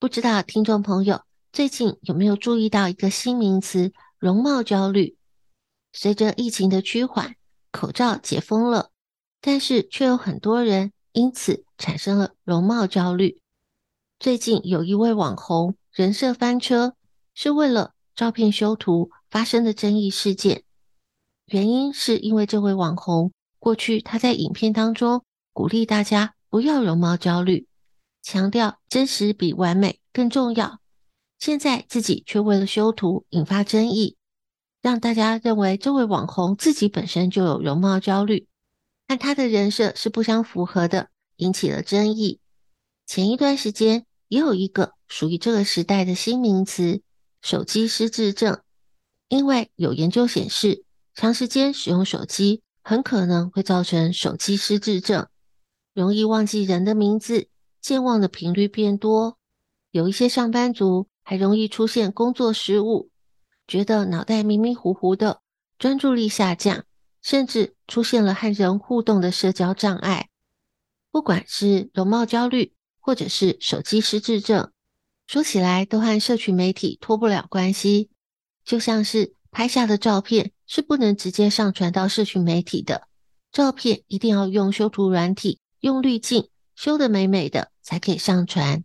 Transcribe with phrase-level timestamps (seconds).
[0.00, 5.16] 不知道听众朋友最近有没有注意到一个新名词——容貌焦虑？
[5.92, 7.34] 随着疫情的趋缓，
[7.72, 8.90] 口罩解封了，
[9.40, 13.40] 但是却有很多人因此产生了容貌焦虑。
[14.20, 16.94] 最近有一位网红人设翻车，
[17.34, 20.62] 是为了照片修图发生的争议事件。
[21.46, 27.66] 原因是因为这位网红过去他在影片当中鼓励大家不要容貌焦虑，
[28.30, 30.82] 强调真实比完美更重要。
[31.38, 34.18] 现在自己却为了修图引发争议，
[34.82, 38.46] 让大家认为这位网红自己本身就有容貌焦虑，
[39.08, 42.38] 和他的人设是不相符合的，引起了争议。
[43.06, 47.00] 前一段时间也有一个属于这个时代的新名词——
[47.40, 48.60] 手机失智症，
[49.28, 50.84] 因为有研究显示。
[51.14, 55.28] 长时间使用手机很可能会造成手机失智症，
[55.94, 57.48] 容易忘记人的名字，
[57.80, 59.38] 健忘的频率变多。
[59.90, 63.10] 有一些上班族还容易出现工作失误，
[63.66, 65.40] 觉得脑袋迷迷糊糊的，
[65.78, 66.84] 专注力下降，
[67.22, 70.28] 甚至出现了和人互动的社交障碍。
[71.10, 74.70] 不管是容貌焦虑，或者是手机失智症，
[75.26, 78.10] 说起来都和社群媒体脱不了关系，
[78.64, 80.52] 就像是拍下的照片。
[80.70, 83.08] 是不能直接上传到社群媒体的，
[83.50, 88.84] 照片一定要用修图软体，用滤镜修得美美的才可以上传。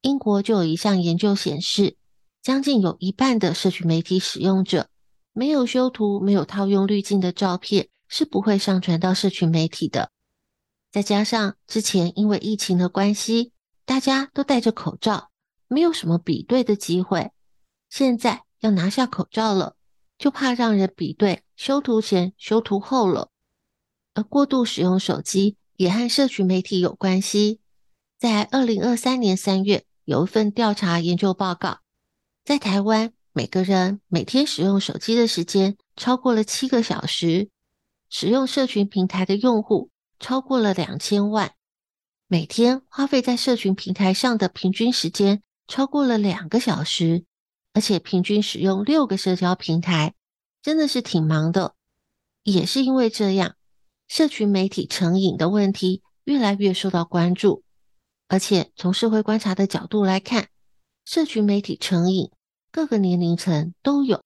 [0.00, 1.96] 英国就有一项研究显示，
[2.42, 4.88] 将近有一半的社群媒体使用者，
[5.32, 10.10] 没有修图、没有套用滤镜的照片是不会上传到社群媒体的。
[10.90, 13.52] 再加上之前因为疫情的关系，
[13.84, 15.30] 大家都戴着口罩，
[15.68, 17.30] 没有什么比对的机会，
[17.88, 19.76] 现在要拿下口罩了。
[20.18, 23.30] 就怕让人比对修图前、修图后了，
[24.14, 27.60] 而过度使用手机也和社群媒体有关系。
[28.18, 31.80] 在二零二三年三月，有一份调查研究报告，
[32.44, 37.50] 在台湾，每个人每天使用手机的时间超过了七个小时，
[38.08, 41.52] 使用社群平台的用户超过了两千万，
[42.26, 47.24] 每天花费在社群平台上的平均时间超过了两个小时。
[47.74, 50.14] 而且平均使用六个社交平台，
[50.62, 51.74] 真的是挺忙的。
[52.42, 53.56] 也是因为这样，
[54.08, 57.62] 社群媒体成瘾的问题越来越受到关注。
[58.28, 60.48] 而且从社会观察的角度来看，
[61.04, 62.30] 社群媒体成瘾
[62.72, 64.22] 各个年龄层都有，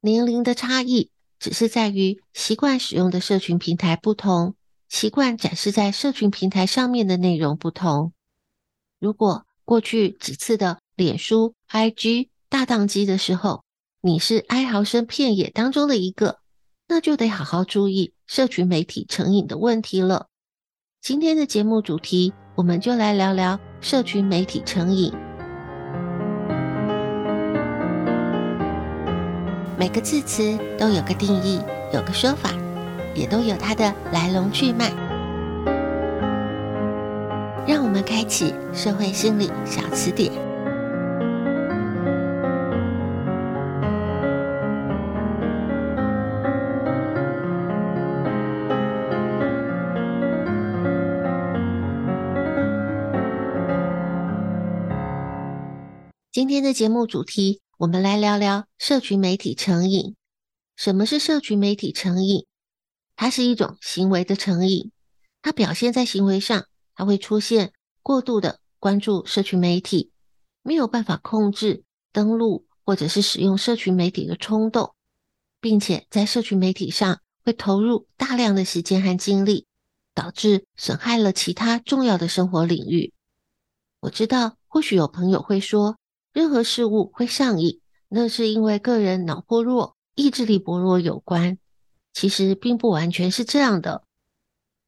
[0.00, 4.54] 年龄的差异只是在于习惯使用的社群平台不同，
[4.88, 8.12] 习惯展示在社群平台上面的内容不同。
[8.98, 13.64] 如果过去几次的脸书、IG，大宕机的时候，
[14.02, 16.40] 你是哀嚎声遍野当中的一个，
[16.88, 20.28] 那就得好好注意社群媒体成瘾的问题了。
[21.02, 25.12] 今天的节目主题，我们就来聊聊社群媒体成瘾。
[29.76, 31.60] 每个字词都有个定义，
[31.92, 32.52] 有个说法，
[33.16, 34.92] 也都有它的来龙去脉。
[37.66, 40.49] 让我们开启社会心理小词典。
[56.40, 60.16] 今天的节目主题，我们来聊聊社群媒体成瘾。
[60.74, 62.46] 什么是社群媒体成瘾？
[63.14, 64.90] 它是一种行为的成瘾，
[65.42, 66.64] 它表现在行为上，
[66.94, 70.12] 它会出现过度的关注社群媒体，
[70.62, 74.94] 没有办法控制登录或者是使用社群媒体的冲动，
[75.60, 79.66] 并且在社群媒体上会投入大量的时间和精力。
[80.14, 83.12] 导致损害了其他重要的生活领域。
[84.00, 85.98] 我知道，或许有朋友会说，
[86.32, 91.58] 任何事物会上瘾，那是因为个人脑波弱、意志力薄弱有关。
[92.12, 94.04] 其实并不完全是这样的。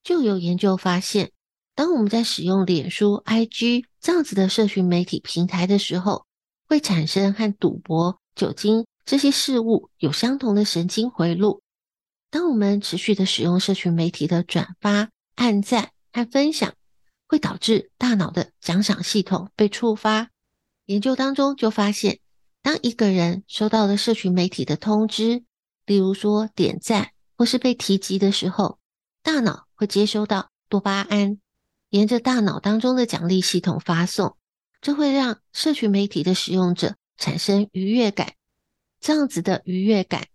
[0.02, 1.30] 就有研究发现，
[1.76, 6.26] 当我们在使用脸书、IG 这样子的社群媒体平台的时候，
[6.68, 11.62] 会产生和赌博、酒精这些事物有相同的神经回路。
[12.28, 16.74] 当我们持续的使用社群媒体的转发，按赞和分享
[17.28, 20.31] 会导致大脑的奖赏系统被触发。
[20.86, 22.20] 研究当中就发现，
[22.62, 25.44] 当一个人收到了社群媒体的通知，
[25.86, 28.78] 例如说点赞或是被提及的时候，
[29.22, 31.38] 大脑会接收到多巴胺，
[31.90, 34.36] 沿着大脑当中的奖励系统发送，
[34.80, 38.34] 这会让社群媒体的使用者产生愉悦感。
[39.00, 40.28] 这样子的愉悦感，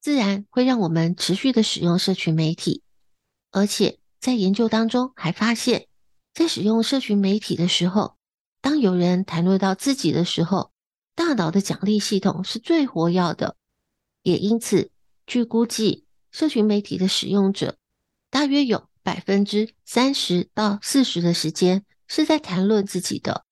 [0.00, 2.82] 自然会让我们持续的使用社群媒体，
[3.50, 3.98] 而且。
[4.18, 5.86] 在研究当中还发现，
[6.34, 8.15] 在使用社群媒体的时候，
[8.66, 10.72] 当有人谈论到自己的时候，
[11.14, 13.54] 大脑的奖励系统是最活跃的。
[14.22, 14.90] 也因此，
[15.24, 17.76] 据估计，社群媒体的使用者
[18.28, 23.44] 大约有百分之三十到四十的时间是在谈论自己的。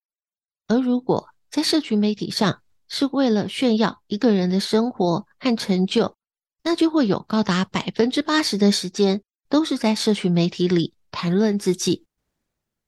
[0.67, 6.17] 而如果在社群媒体上是为了炫耀一个人的生活和成就，
[6.65, 9.23] 那就会有高达百分之八十的时间。
[9.49, 12.07] 都是在社群媒体里谈论自己，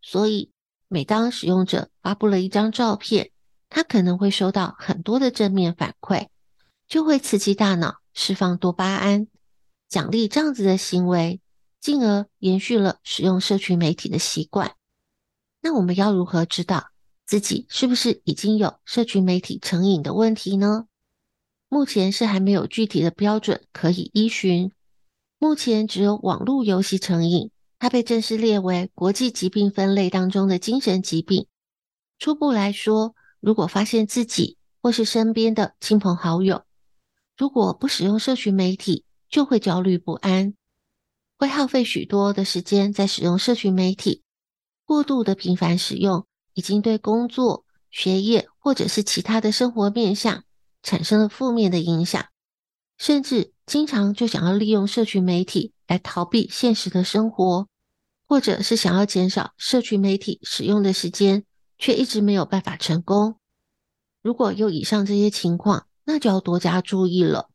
[0.02, 0.50] 所以
[0.88, 3.30] 每当使用者发布了一张照片，
[3.68, 6.28] 他可能会收到很多的正面反馈，
[6.86, 9.26] 就会刺激大脑释放多巴胺，
[9.88, 11.40] 奖励这样子的行为，
[11.80, 14.74] 进而延续了使用社群媒体的习惯。
[15.60, 16.90] 那我们要如何知道
[17.24, 20.86] 自己是不是已经有社群媒体成瘾的问题呢？
[21.68, 24.70] 目前是还没有具体的标准可以依循。
[25.38, 31.46] 目前只有网络游戏成瘾，它被正式列为国际疾病分类当中的精神疾病。
[32.18, 36.64] 初步来说，如果发现自己或是身边的亲朋好友，
[37.36, 40.54] 如果不使用社群媒体，就会焦虑不安，
[41.36, 44.22] 会耗费许多的时间在使用社群媒体。
[44.86, 50.44] 过度的频繁使用，已经对工作、学业或者是其他的生活面向
[50.82, 52.24] 产生了负面的影响，
[52.98, 53.52] 甚至。
[53.66, 57.66] 经常就想要利用社群媒体来逃避现实的生活，
[58.28, 61.44] 或者是想要减少社群媒体使用的时间，
[61.76, 63.40] 却一直没有办法成功。
[64.22, 67.50] 如果有以上这些情况，那就要多加注意了。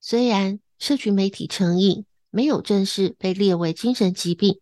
[0.00, 4.60] 虽然社群媒体成瘾没有正式被列为精神疾病，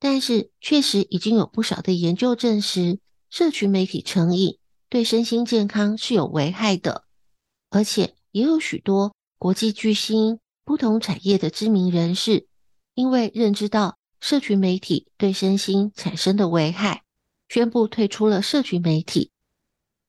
[0.00, 2.98] 但是确实已经有不少的研究证实，
[3.28, 4.58] 社群媒体成瘾
[4.88, 7.04] 对身心健康是有危害的，
[7.70, 9.14] 而且也有许多。
[9.40, 12.46] 国际巨星、不同产业的知名人士，
[12.92, 17.04] 因为认知到社群媒体对身心产生的危害，
[17.48, 19.30] 宣布退出了社群媒体。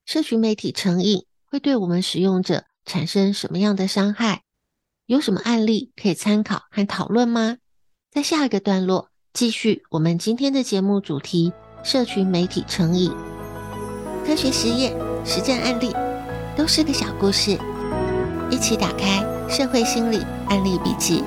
[0.06, 4.44] 社群媒体成瘾会对我们使用者产生什么样的伤害？
[5.06, 7.56] 有什么案例可以参考和讨论吗？
[8.12, 11.54] 在下一个段落，继续我们今天的节目主题：
[11.86, 13.10] 社群媒体成瘾。
[14.26, 14.94] 科学实验、
[15.26, 15.94] 实战案例，
[16.58, 17.58] 都是个小故事。
[18.52, 20.18] 一起打开《社会心理
[20.50, 21.22] 案例笔记》。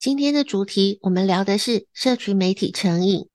[0.00, 3.28] 今天的主题，我们聊的是社群媒体成瘾。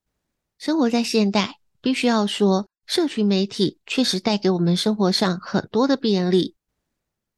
[0.57, 6.55] 生活在现代，必须要说，社群媒体确实带给我们生活上很多的便利。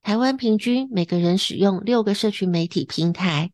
[0.01, 3.51] 台湾平均每个人使用六个社群媒体平台，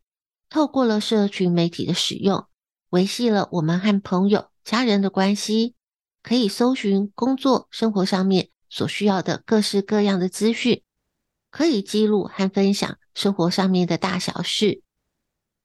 [0.49, 2.45] 透过了社群媒体的使用，
[2.91, 5.73] 维系了我们和朋友、家人的关系。
[6.21, 10.83] 可以搜寻工作、生活上面所需要的各式各样的资讯，
[11.49, 14.81] 可以记录和分享生活上面的大小事。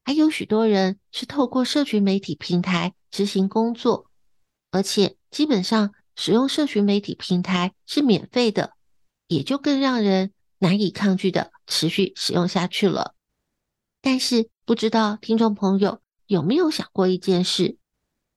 [0.05, 4.11] 还有许多人是透过社群媒体平台执行工作，
[4.71, 8.73] 而且基本上使用社群媒体平台是免费的，
[9.29, 13.15] 也就更让人难以抗拒的持续使用下去了。
[14.01, 17.79] 但是，不知道听众朋友有没有想过一件事？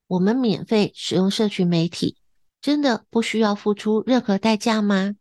[0.07, 2.17] 我们免费使用社群媒体，
[2.61, 5.15] 真的不需要付出任何代价吗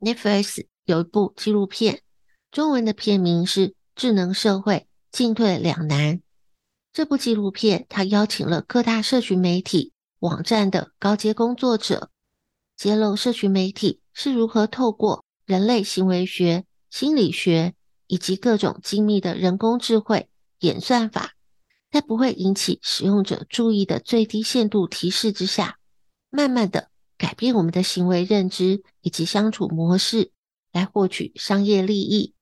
[0.00, 2.02] ？Netflix 有一部纪录片，
[2.50, 6.16] 中文的片名是《智能社会进退两难》。
[6.92, 12.10] 这部纪录片它邀请了各大社群媒体网站的高阶工作者，
[12.76, 17.74] 揭露社群媒体是如何透过人类行为学、心理学
[18.06, 20.28] 以及各种精密的人工智慧
[20.60, 21.34] 演算法，
[21.90, 25.78] 在不会引起使用者注意的最低限度提示之下，
[26.30, 30.30] 慢慢的改变我们的行为认知以及相处模式，
[30.72, 32.34] 来获取商业利益。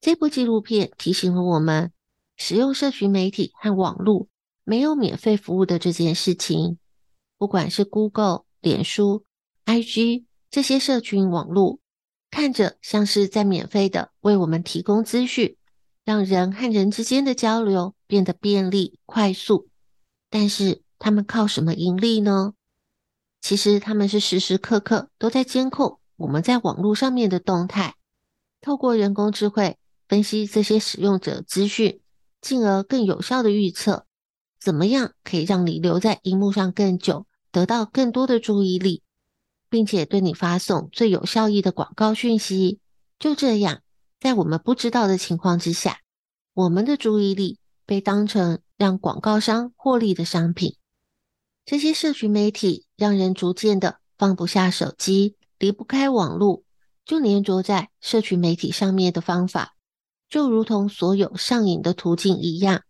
[0.00, 1.92] 这部纪录片提醒了我们，
[2.36, 4.28] 使用社群媒体和网络
[4.64, 6.78] 没有免费服务的这件事情。
[7.36, 9.24] 不管是 Google、脸书、
[9.66, 11.80] IG 这些社群网络，
[12.30, 15.56] 看着像是在免费的为我们提供资讯，
[16.04, 19.68] 让人和人之间的交流变得便利快速。
[20.30, 22.54] 但是他们靠什么盈利呢？
[23.40, 27.94] 其实他们是时时刻刻都在监控我们在网络上面的动态，
[28.60, 29.78] 透过人工智慧。
[30.06, 32.00] 分析这些使用者资讯，
[32.42, 34.06] 进而更有效的预测
[34.60, 39.02] 怎么样可以让你留在荧幕上更久，得到更多的注意力，
[39.70, 42.80] 并且对你发送最有效益的广告讯息。
[43.18, 43.80] 就这样，
[44.24, 46.00] 在我们不知道的情况之下，
[46.54, 50.76] 我们的注意力被当成让广告商获利的商品。
[51.66, 56.62] 这些社群媒体让人逐渐的放不下手机，离不开网络，
[57.04, 59.74] 就黏着在社群媒体上面的方法。
[60.30, 62.80] 就如同所有上瘾的途径一样，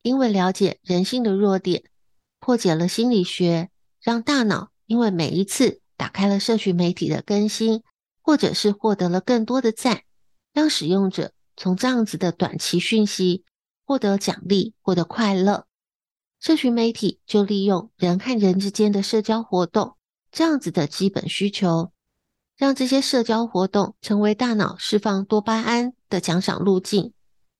[0.00, 1.84] 因为了解人性的弱点，
[2.40, 3.68] 破解了心理学，
[4.00, 7.82] 让大脑因为每一次打开了社群媒体的更新，
[8.22, 10.04] 或者是获得了更多的赞，
[10.52, 13.44] 让使用者从这样子的短期讯息
[13.84, 15.66] 获得奖励，获得快乐。
[16.40, 19.96] 社群媒体就利用人和人之间的社交活动
[20.30, 21.92] 这样子的基本需求。
[22.56, 27.12] 让这些社交活动成为大脑释放多巴胺的奖赏路径，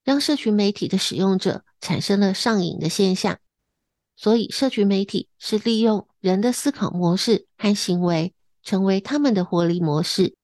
[0.03, 3.39] 让社群媒体的使用者产生了上瘾的现象。
[4.15, 10.35] 所以，社群媒体是利用人的思考模式和行为，成为他们的获利模式。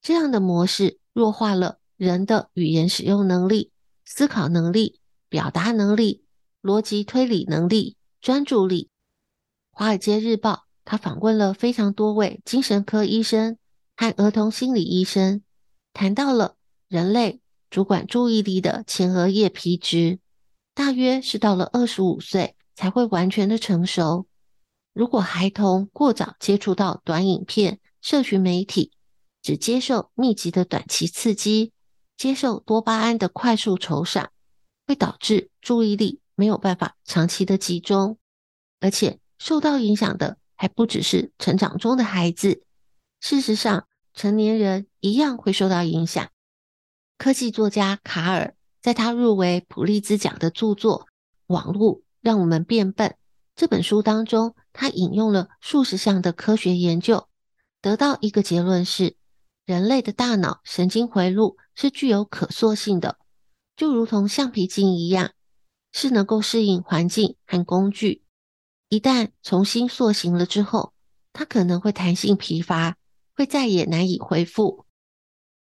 [0.00, 3.72] 这样的模式弱化了人的语言使用能力、
[4.04, 6.24] 思考能力、表达能力、
[6.60, 8.90] 逻辑推理能力、专注力。
[9.78, 10.52] 《华尔街日报》
[10.84, 13.56] 他访问了非常多位精神科医生。
[13.96, 15.42] 和儿童心理医生
[15.92, 16.56] 谈到了
[16.88, 17.40] 人类
[17.70, 20.18] 主管注意力的前额叶皮质，
[20.74, 24.26] 大约是到了二十五岁才会完全的成熟。
[24.92, 28.90] 如果孩童过早接触到短影片、社群媒体，
[29.44, 31.70] 只接受密集的短期刺激，
[32.16, 34.30] 接受多巴胺的快速酬赏，
[34.86, 38.16] 会导致注意力没有办法长期的集中，
[38.80, 42.62] 而且受到影响的还不只是成长中的孩子。
[43.20, 46.26] 事实上，成年人一样会受到影响。
[47.18, 51.00] 科技作家卡尔在他入围普利兹奖的著作
[51.48, 53.10] 《网络让我们变笨》
[53.54, 57.28] 这本书当中，他引用了数十项的科学研究，
[57.82, 59.16] 得到一个结论是：
[59.66, 63.18] 人类的大脑神经回路是具有可塑性的，
[63.76, 65.32] 就如同橡皮筋一样，
[65.92, 68.24] 是能够适应环境和工具。
[68.88, 70.92] 一旦重新塑形了之后，
[71.32, 72.96] 它可能会弹性疲乏。
[73.36, 74.86] 会再也难以恢复，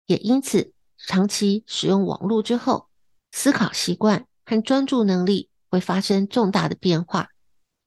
[0.08, 2.89] 也因此，长期使用网络之后，
[3.32, 7.29] 思考习惯和专注能力会发生重大的变化，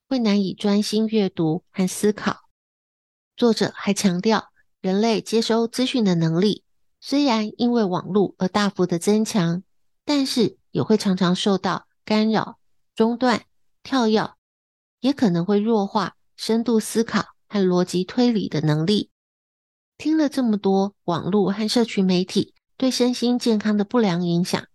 [0.08, 2.42] 会难以专心阅读和思考。
[3.36, 4.51] 作者还强调，
[4.82, 6.64] 人类接收资讯的能力
[7.00, 9.62] 虽然因为网络而大幅的增强，
[10.04, 12.58] 但是也会常常受到干扰、
[12.96, 13.44] 中断、
[13.84, 14.34] 跳跃，
[14.98, 19.10] 也可能会弱化深度思考和逻辑推理的能力。
[19.98, 24.66] 听了这么多网络和社群媒体对身心健康的不良影响，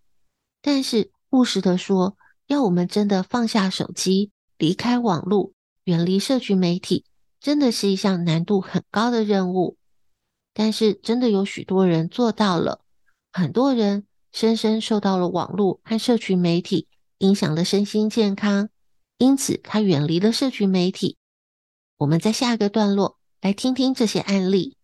[0.61, 2.15] 但是务实的说，
[2.47, 5.51] 要我们真的放下手机，离开网络，
[5.83, 7.03] 远离社群媒体，
[7.41, 9.76] 真的是一项难度很高的任务。
[10.59, 12.81] 但是真的有许多人做到了，
[13.31, 16.87] 很多人深深受到了网络和社群媒体
[17.19, 18.69] 影响的身心健康，
[19.19, 21.15] 因此他远离了社群媒体。
[21.99, 24.75] 我们在下一个段落来听听这些案例。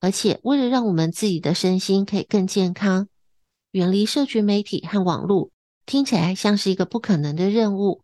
[0.00, 3.08] 而且，为了让我们自己的身心可以更健康，
[3.72, 5.50] 远离社群媒体和网络，
[5.84, 8.00] 听起来像是一个不可能的任务。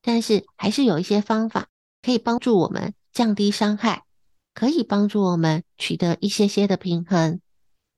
[0.00, 1.66] 但是，还是有一些方法
[2.02, 4.04] 可以帮助我们降低伤害，
[4.54, 7.40] 可以帮助我们取得一些些的平衡。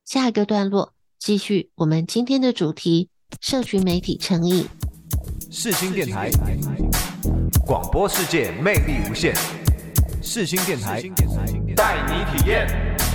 [0.04, 3.08] 下一个段落继续我们今天的主题：
[3.40, 4.66] 社群媒体成瘾。
[5.50, 6.30] 世新电台
[7.64, 9.34] 广播世界魅力无限，
[10.23, 11.02] 世新电台
[11.76, 12.66] 带你体验。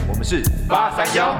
[0.07, 1.37] 我们是八三幺。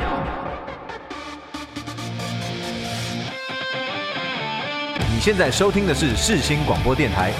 [5.11, 7.33] 你现在收听的是世新广播电台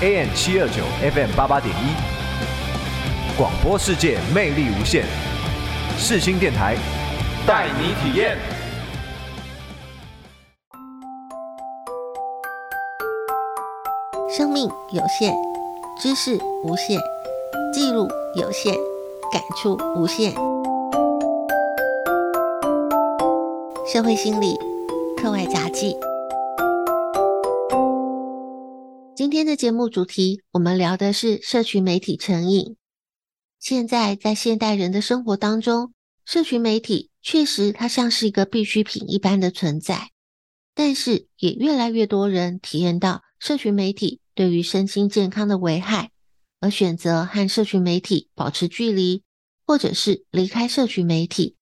[0.00, 2.23] AM 七二九 FM 八八点一，
[3.36, 5.04] 广播世界魅力无限，
[5.98, 6.76] 世新电台
[7.44, 8.38] 带你体验。
[14.30, 15.34] 生命有限，
[16.00, 17.00] 知识无限，
[17.72, 18.72] 记录有限，
[19.32, 20.32] 感触无限。
[23.84, 24.56] 社会心理
[25.20, 25.96] 课外杂记。
[29.16, 32.76] 今天的节目主题，我们聊的是社群媒体成瘾。
[33.64, 35.94] 现在在现代人的生活当中，
[36.26, 40.10] 社群媒体确实它像是一个必需品一般的存在，
[40.74, 46.10] 但是也越来越多人体验到社群媒体对于身心健康的危害，
[46.60, 49.22] 而选择和社群媒体保持距离，
[49.66, 51.56] 或者是离开社群媒体。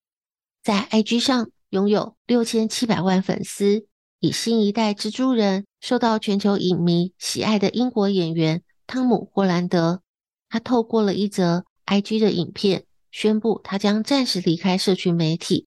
[0.60, 3.86] 在 IG 上拥有六千七百万粉丝。
[4.18, 10.02] 以新一代蜘蛛人受到全球影迷喜爱的英国演员汤姆·霍兰德，
[10.48, 15.66] 他透过了一则 IG 的影片，宣布他将暂时离开社群媒体。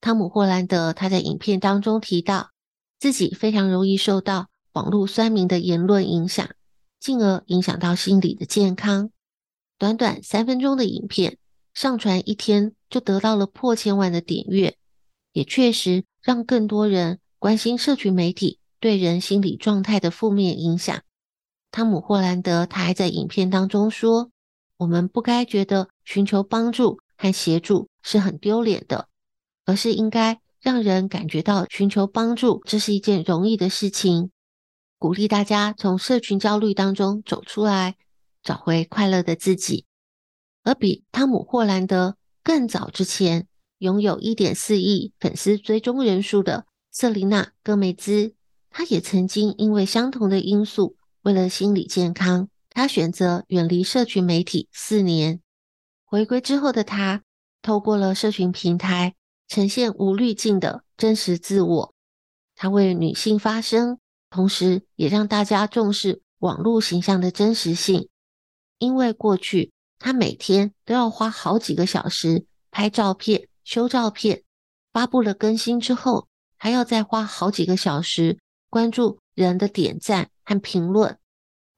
[0.00, 2.50] 汤姆·霍兰德他在影片当中提到，
[2.98, 6.48] 自己非常容易受到网络酸民的言论影响，
[7.00, 9.10] 进而影响到心理的健康。
[9.78, 11.38] 短短三分钟的影片
[11.74, 14.76] 上传一天就得到了破千万的点阅，
[15.32, 17.20] 也确实让更多人。
[17.40, 21.00] 关心社群媒体对人心理状态的负面影响，
[21.70, 24.32] 汤姆·霍兰德他还在影片当中说
[24.78, 29.08] ：“我们不该觉得寻求帮助和协助是很丢脸的，
[29.66, 34.30] 而是应该让人感觉到寻求帮助这是一件容易的事情，
[34.98, 37.96] 鼓励大家从社群焦虑当中走出来，
[38.42, 39.84] 找回快乐的自己。”
[40.62, 43.46] 而比汤姆·霍兰德更早之前
[43.78, 46.66] 拥有一点四亿粉丝追踪人数的。
[46.90, 48.34] 瑟琳娜·戈梅兹，
[48.70, 55.40] 她也曾经因为相同的因素，为了心理健康，她选择远离社群媒体四年。
[56.04, 57.24] 回归之后的她，
[57.60, 59.16] 透过了社群平台，
[59.48, 61.92] 呈现无滤镜的真实自我。
[62.54, 63.98] 她为女性发声，
[64.30, 68.08] 同时也让大家重视网络形象的真实性。
[68.78, 74.44] 因为过去他每天都要花好几个小时拍照片、修照片，
[74.92, 76.28] 发布了更新之后。
[76.56, 78.38] 还要再花好几个小时
[78.70, 81.18] 关注人的点赞和评论。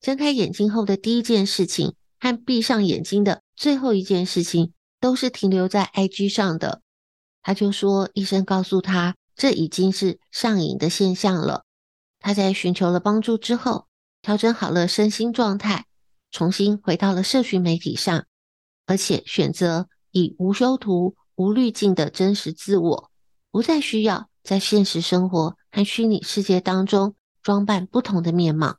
[0.01, 6.83] 睁开眼睛后的第一件事情和闭上眼睛的最后一件事情都是停留在 IG 上的。
[7.43, 11.65] 他就说，医生告诉他，这已经是上瘾的现象了。
[12.19, 13.87] 他在寻求了帮助之后，
[14.23, 15.87] 调整好了身心状态，
[16.31, 18.27] 重新回到了社群媒体上，
[18.87, 23.11] 而且选择以无修图、无滤镜的真实自我，
[23.51, 24.29] 不再需要。
[24.43, 28.79] 在现实生活和虚拟世界当中装扮不同的面貌。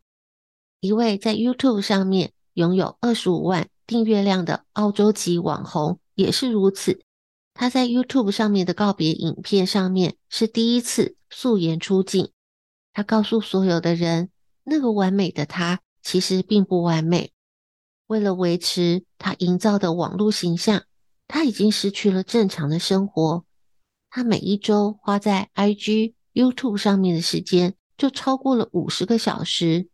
[0.82, 7.04] 一位在 YouTube 上面拥有二十五万订阅量的澳洲籍网红也是如此。
[7.54, 12.32] 他在 YouTube 上面的告别影片上面是第一次素颜出镜。
[12.94, 14.32] 他告诉所有的人，
[14.64, 17.32] 那个完美的他其实并不完美。
[18.08, 20.82] 为了维持他营造的网络形象，
[21.28, 23.46] 他已经失去了正常的生活。
[24.10, 29.88] 他每一周花在 IG、YouTube 上面的时间就超过了五十个小时，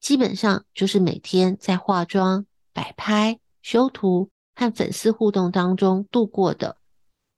[0.00, 6.78] 基本上就是每天在化妆、摆拍、修图和粉丝互动当中度过的。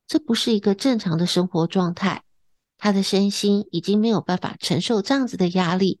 [0.07, 2.23] 这不是一个正常的生活状态，
[2.77, 5.99] 他的身心已经没有办法承受这样子的压力，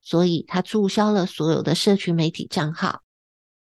[0.00, 3.02] 所以他注销了所有的社群媒体账号。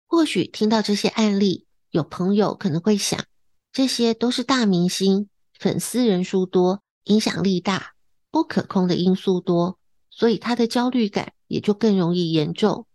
[0.06, 3.24] 或许听到这些案例，有朋友可能会想，
[3.72, 5.28] 这些都是大明星。
[5.58, 7.94] 粉丝人数多，影响力大，
[8.30, 9.76] 不可控的因素多，
[10.08, 12.86] 所以他的焦虑感也就更容易严重。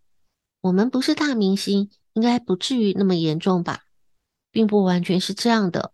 [0.61, 3.81] 我们不是大明星，应该不至于那么严重吧？
[4.49, 5.91] 并不完全是这样的。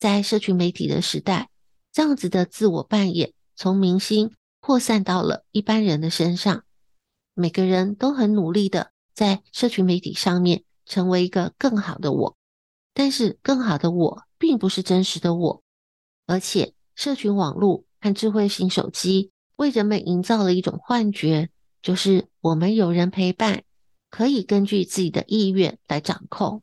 [0.00, 1.50] 在社群媒体的时代，
[1.92, 6.64] 这样子的自我扮演从明星扩散到了一般人的身上。
[7.34, 12.36] 每个人都很努力的在社群媒体上面成为一个更好的我，
[12.92, 15.62] 但是更好的我并不是真实的我。
[16.26, 21.50] 而且，社群网络和智慧型手机为人们营造了一种幻觉，
[21.84, 23.62] 就是我们有人陪伴，
[24.08, 26.62] 可以根据自己的意愿来掌控。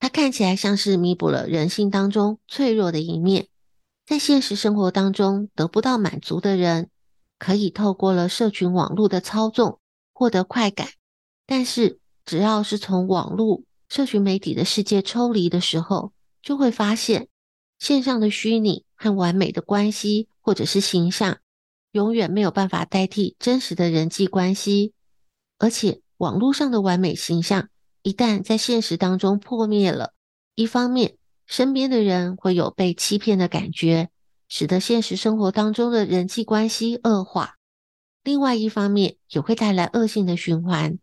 [0.00, 3.46] 它看起来像是弥补了人性当中脆弱的一面，
[4.04, 6.90] 在现实生活当中得不到满足的人，
[7.38, 9.78] 可以透过了社群网络的操纵
[10.12, 10.88] 获得快感。
[11.46, 17.28] 但是，只要是从网络、社群媒体的世界抽离的时候，就会发现。
[17.78, 21.38] 线上的虚拟和完美的关系，或者是形象，
[21.92, 24.92] 永远没有办法代替真实的人际关系。
[25.58, 27.68] 而且，网络上的完美形象
[28.02, 30.12] 一旦在现实当中破灭了，
[30.54, 34.10] 一方面身边的人会有被欺骗的感觉，
[34.48, 37.56] 使得现实生活当中的人际关系恶化；
[38.22, 40.98] 另外一方面也会带来恶性的循环，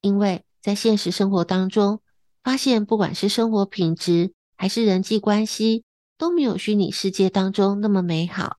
[0.00, 2.00] 因为在现实生活当中
[2.42, 5.84] 发现，不管是生活品质还是人际关系，
[6.16, 8.58] 都没有虚拟世界当中那么美好。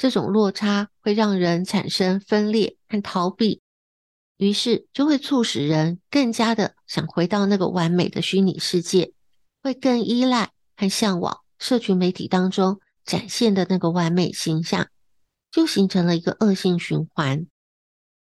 [0.00, 3.60] 这种落差会让人产生分裂和逃避。
[4.38, 9.12] 于是就会促使人更加的想回到那个完美的虚拟世界，
[9.62, 14.88] 会更依赖和向往社群媒体当中展现的那个完美形象，
[15.50, 17.46] 就形成了一个恶性循环。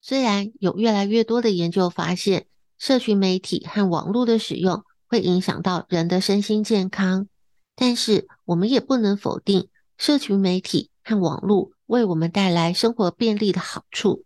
[0.03, 7.29] 虽然有越来越多的研究发现，社群媒体和网络的使用会影响到人的身心健康，
[7.75, 14.25] 但是我们也不能否定社群媒体和网络为我们带来生活便利的好处。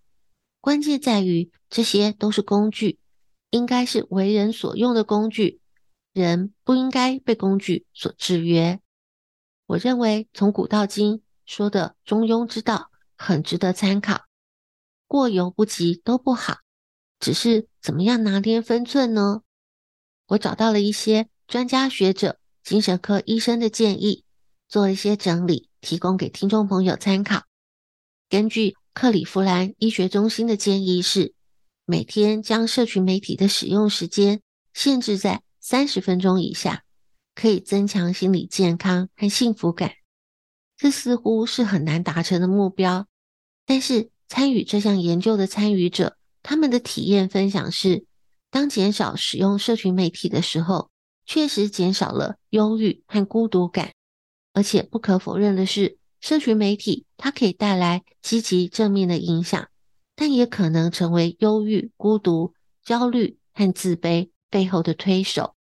[0.61, 2.99] 关键在于，这些都是工具，
[3.51, 5.61] 应该是为人所用的工具，
[6.13, 8.81] 人不应该被工具所制约。
[9.67, 14.23] 我认为从古到今说的中庸之道很值得参考，
[15.07, 16.59] 过犹不及都不好，
[17.21, 19.43] 只是怎么样拿捏分寸呢？
[20.29, 24.25] 我找到了一些专家学者、精神科医生的建议，
[24.69, 27.45] 做一些整理，提供给听众朋友参考。
[28.29, 31.33] 根据克里夫兰医学中心的建议是，
[31.85, 34.41] 每天将社群媒体的使用时间
[34.75, 36.83] 限制在三十分钟以下，
[37.37, 39.93] 可以增强心理健康和幸福感。
[40.77, 43.07] 这似乎是很难达成的目标，
[43.65, 48.07] 但是参与这项研究的参与者，他们的体验分享是，
[48.51, 50.91] 当减少使用社群媒体的时候，
[51.25, 53.93] 确实减少了忧郁和孤独感，
[54.57, 59.69] 而且不可否认的是，社群媒体它可以带来积极正面的影响，
[60.15, 65.55] 但也可能成为忧郁、孤独、焦虑和自卑背后的推手。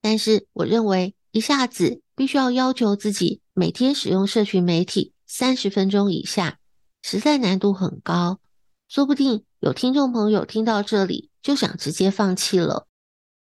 [0.00, 6.58] 但是，我认为一下子必须要要求自己每天使用社群媒体三十分钟以下，
[7.02, 8.40] 实在难度很高。
[8.88, 12.86] 说不定有听众朋友听到这里就想直接放弃了。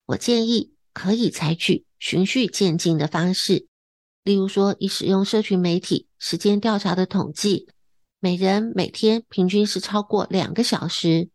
[0.05, 3.65] 我建议可以采取循序渐进的方式。
[4.29, 7.67] 例如说，以使用社群媒体时间调查的统计，
[8.19, 11.31] 每人每天平均是超过两个小时。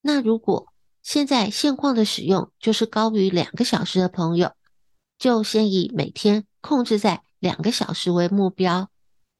[0.00, 0.68] 那如果
[1.02, 4.52] 现在现况的使用就是高于两个小时的朋友，
[5.18, 8.90] 就先以每天控制在两个小时为目标，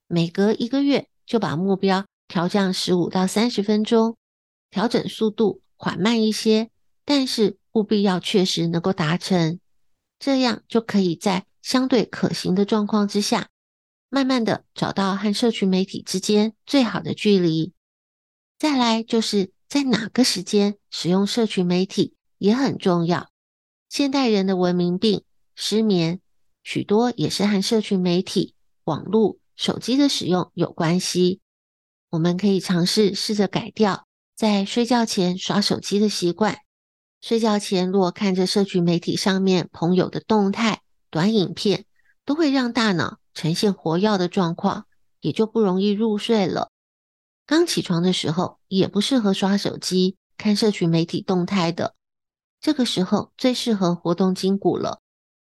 [0.09, 4.17] 每隔一个月就把目标调降十五到三十分钟，
[4.69, 6.71] 调整速度缓慢一些，
[7.05, 9.61] 但是务必要确实能够达成，
[10.19, 11.47] 这样就可以在。
[11.63, 13.49] 相对可行的状况之下，
[14.09, 17.73] 慢慢的找到和社群媒体之间最好的距离。
[18.59, 23.31] 再来就是在哪个时间使用社群媒体也很重要。
[23.89, 25.23] 现代人的文明病
[25.55, 26.21] 失眠，
[26.63, 31.41] 许多也是和社群媒体、网络、手机的使用有关系。
[32.11, 36.59] 我们可以尝试试着改掉在睡觉前刷手机的习惯。
[37.21, 40.83] 睡觉前若看着社群媒体上面朋友的动态。
[41.11, 41.85] 短影片
[42.25, 44.87] 都会让大脑呈现活跃的状况，
[45.21, 46.71] 也就不容易入睡了。
[47.47, 51.95] 刚起床的时候也不适合刷手机、看社群媒体动态的。
[52.61, 55.01] 这个时候最适合活动筋骨了。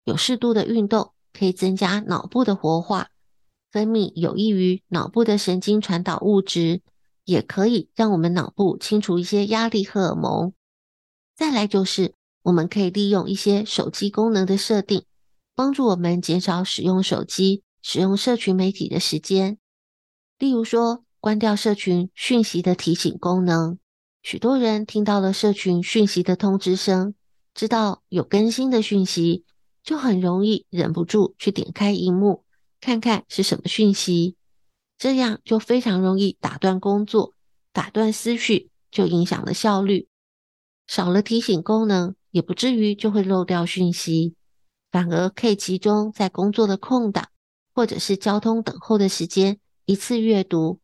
[0.03, 3.09] 有适度的运动可以增加脑部的活化，
[3.71, 6.81] 分泌有益于脑部的神经传导物质，
[7.23, 10.53] 也可以让我们脑部清除一些压力荷尔蒙。
[11.35, 15.05] 再来就是我们可以利用一些手机功能的设定。
[15.61, 19.59] 帮助我们减少使用手机、使用社群媒体的时间。
[20.39, 23.77] 例如说，关掉社群讯息的提醒功能。
[24.23, 27.13] 许多人听到了社群讯息的通知声，
[27.53, 29.45] 知道有更新的讯息，
[29.83, 32.43] 就很容易忍不住去点开萤幕，
[32.79, 34.37] 看看是什么讯息。
[34.97, 37.35] 这样就非常容易打断工作，
[37.71, 40.07] 打断思绪，就影响了效率。
[40.87, 44.33] 少了提醒功能，也不至于就会漏掉讯息。
[44.91, 47.29] 反而可以集中在工作的空档，
[47.73, 50.79] 或者是交通等候的时间，一次阅读，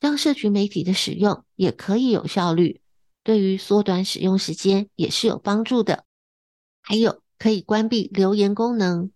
[0.00, 2.80] 让社群媒体的使用也可以有效率，
[3.22, 6.04] 对于缩短使用时间也是有帮助的。
[6.82, 9.10] 还有可以关闭留言功能，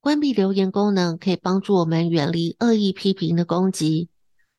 [0.00, 4.10] 关闭留言功能可以帮助我们远离恶意批评的攻击，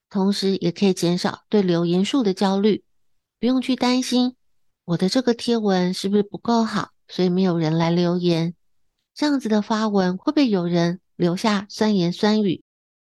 [0.09, 2.83] 同时也可以减少对留言数的焦虑，
[3.39, 4.35] 不用去担心
[4.85, 8.55] 我的这个贴文是不是不够好，所以没有人来留言。
[9.19, 12.63] 这样子的发文会不会有人留下酸言酸语？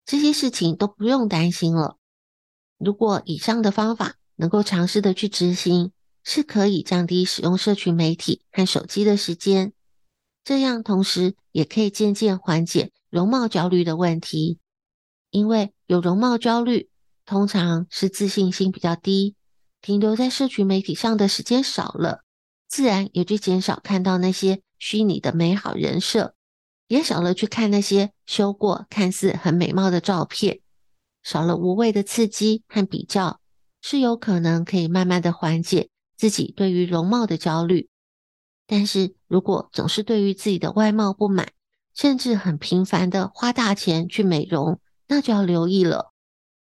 [0.05, 1.95] 这些事情都不用担心了。
[2.77, 5.93] 如果以上的方法能够尝试的去执行，
[6.25, 9.71] 是可以降低使用社群媒体和手机的时间，
[10.43, 14.59] 这样同时也可以渐渐缓解容貌焦虑的问题。
[15.29, 16.89] 因为有容貌焦虑，
[17.25, 19.35] 通常是自信心比较低，
[19.81, 22.25] 停留在社群媒体上的时间少了，
[22.67, 26.33] 自然也就减少看到那些虚拟的美好人设，
[26.87, 30.59] 也少了去看那些修过看似很美貌的照片，
[31.21, 33.39] 少了无谓的刺激和比较，
[33.79, 35.91] 是有可能可以慢慢的缓解。
[36.17, 37.89] 自己对于容貌的焦虑，
[38.65, 41.51] 但是如果总是对于自己的外貌不满，
[41.93, 46.11] 甚至很频繁的花大钱去美容，那就要留意了。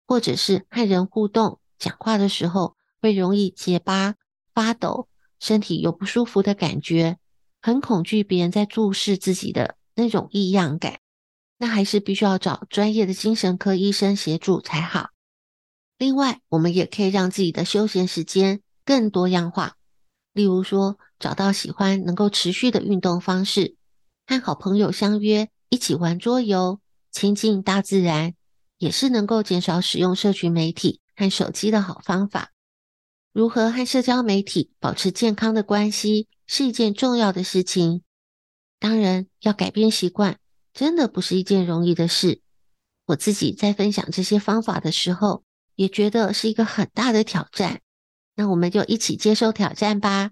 [0.08, 4.16] 或者是和人互动、讲话的时候会容易结巴、
[4.54, 7.18] 发抖，身体有不舒服的感觉，
[7.66, 11.00] 很恐惧别人在注视自己的那种异样感，
[11.58, 15.10] 那还是必须要找专业的精神科医生协助才好。
[15.98, 18.62] 另外，我们也可以让自己的休闲时间。
[18.86, 19.78] 更多样化，
[20.32, 23.76] 例如说，找到喜欢能够持续的运动方式，
[24.28, 26.80] 和好朋友相约一起玩桌游，
[27.12, 28.36] 亲近大自然，
[28.78, 32.52] 也是能够减少使用社群媒体和手机的好方法。
[33.34, 38.02] 如何和社交媒体保持健康的关系，是一件重要的事情。
[38.80, 40.38] 当然，要改变习惯，
[40.74, 42.42] 真的不是一件容易的事。
[43.08, 45.44] 我自己在分享这些方法的时候，
[45.76, 47.82] 也觉得是一个很大的挑战。
[48.36, 50.32] 那我们就一起接受挑战吧。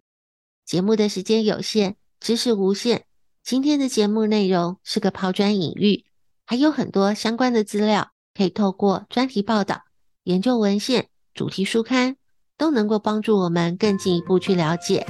[0.65, 3.05] 节目的时间有限，知识无限。
[3.43, 6.05] 今天的节目内容是个抛砖引玉，
[6.45, 9.83] 还有很多相关的资料，可以透过专题报道、
[10.23, 12.17] 研究文献、主题书刊，
[12.57, 15.05] 都能够帮助我们更进一步去了解。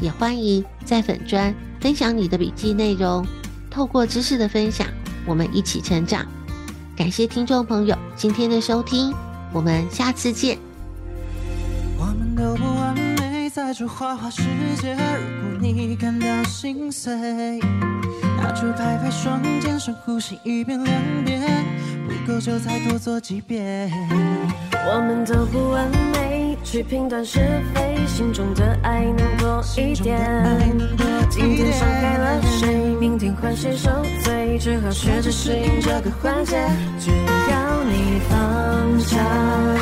[0.00, 3.26] 也欢迎在粉专分享你的笔记内容，
[3.70, 4.86] 透过知识的分享，
[5.26, 6.26] 我们一起成长。
[6.96, 9.12] 感谢听众朋友今天的收听，
[9.52, 10.58] 我们下次见。
[11.98, 14.42] 我们都不完美，在这花花世
[14.80, 14.94] 界。
[14.94, 17.12] 如果你感到心碎，
[18.36, 21.64] 那就拍拍双肩，深呼吸一遍两遍，
[22.06, 23.90] 不够就再多做几遍。
[24.86, 27.40] 我们都不完美，去评断是
[27.74, 30.18] 非，心中的爱能多一点。
[31.30, 32.68] 今天伤害了谁，
[33.00, 33.90] 明天换谁受
[34.22, 36.56] 罪，只好学着适应这个环节。
[36.98, 39.18] 只要你放下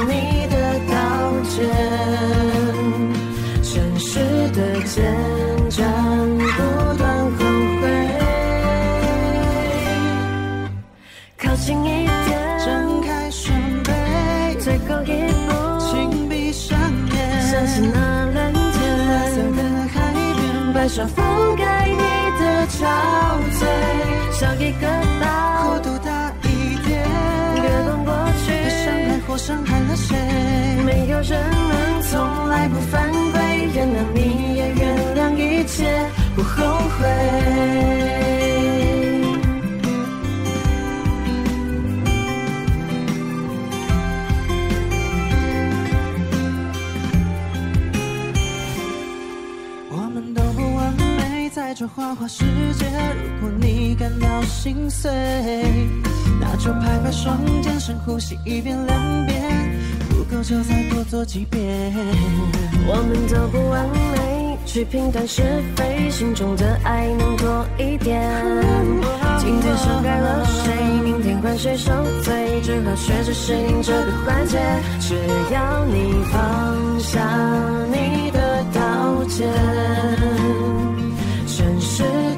[0.06, 0.94] 你的道
[1.50, 1.68] 歉。
[4.52, 5.02] 的坚
[5.70, 5.82] 强，
[21.00, 21.96] 覆盖你
[22.38, 22.84] 的憔
[23.56, 23.64] 悴，
[24.30, 24.86] 像一个
[25.20, 25.24] 岛，
[25.64, 27.02] 厚度大一点。
[27.54, 28.12] 别管过
[28.44, 30.14] 去，别伤害或伤害了谁，
[30.84, 33.40] 没有人能从来不犯规。
[33.74, 34.82] 原谅你也原
[35.16, 36.62] 谅一切，不后
[36.98, 38.21] 悔。
[51.72, 52.84] 在这花花世界。
[52.84, 55.10] 如果你感到心碎，
[56.38, 59.40] 那就拍拍双肩，深呼吸一遍两遍。
[60.10, 61.62] 不够就再多做几遍。
[62.86, 65.42] 我们都不完美，去评断是
[65.74, 68.20] 非，心中的爱能多一点。
[69.38, 74.58] 今天伤害了谁，明天换谁受罪，只好学着适应这个环节。
[75.00, 75.14] 只
[75.50, 77.26] 要你放下
[77.90, 79.48] 你的刀剑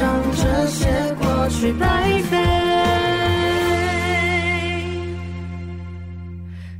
[0.00, 0.86] 让这些
[1.20, 2.38] 过去白费。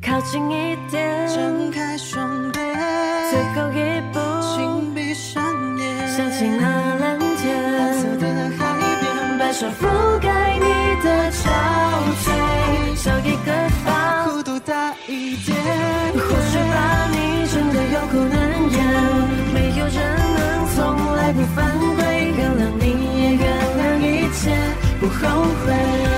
[0.01, 2.61] 靠近一点，睁开双臂，
[3.31, 5.43] 最后一步，请闭上
[5.79, 6.09] 眼。
[6.09, 8.27] 想起那蓝天，蓝色的
[8.57, 8.61] 海
[9.01, 10.69] 边，白纱覆盖你
[11.03, 11.51] 的憔
[12.23, 13.53] 悴，像一个
[13.85, 13.91] 岛，
[14.31, 15.57] 弧度大一点。
[16.15, 18.48] 或许吧，你真的有苦难。
[25.01, 26.18] 不后悔。